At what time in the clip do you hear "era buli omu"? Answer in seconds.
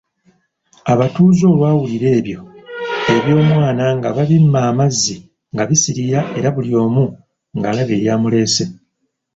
6.37-7.05